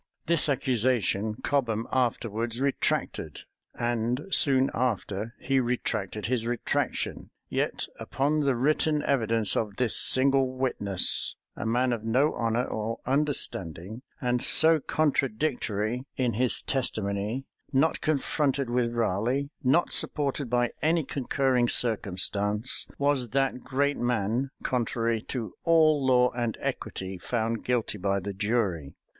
[0.25, 3.41] This accusation Cobham afterwards retracted;
[3.75, 7.29] and, soon after, he retracted his retractation.
[7.49, 12.97] Yet upon the written evidence of this single witness, a man of no honor or
[13.05, 21.03] understanding, and so contradictory in his testimony; not confronted with Raleigh; not supported by any
[21.05, 28.19] concurring circumstance; was that great man, contrary to all law and equity, found guilty by
[28.19, 28.95] the jury.